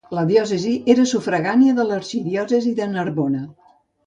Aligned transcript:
La 0.17 0.21
diòcesi 0.29 0.71
era 0.93 1.05
sufragània 1.11 1.75
de 1.81 1.85
l'arxidiòcesi 1.91 2.73
de 2.81 2.89
Narbona. 2.97 3.45